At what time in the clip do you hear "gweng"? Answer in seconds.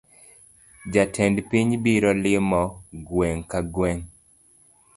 3.07-3.41, 3.73-4.03